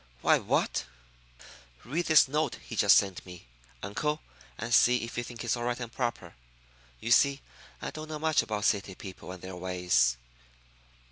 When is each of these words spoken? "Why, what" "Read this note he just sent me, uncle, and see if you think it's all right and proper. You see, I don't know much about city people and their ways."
"Why, 0.23 0.39
what" 0.39 0.85
"Read 1.85 2.07
this 2.07 2.27
note 2.27 2.55
he 2.55 2.75
just 2.75 2.97
sent 2.97 3.23
me, 3.23 3.45
uncle, 3.83 4.23
and 4.57 4.73
see 4.73 5.03
if 5.03 5.15
you 5.15 5.23
think 5.23 5.43
it's 5.43 5.55
all 5.55 5.65
right 5.65 5.79
and 5.79 5.91
proper. 5.91 6.33
You 6.99 7.11
see, 7.11 7.41
I 7.83 7.91
don't 7.91 8.09
know 8.09 8.17
much 8.17 8.41
about 8.41 8.65
city 8.65 8.95
people 8.95 9.31
and 9.31 9.43
their 9.43 9.55
ways." 9.55 10.17